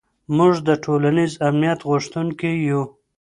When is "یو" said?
2.69-2.81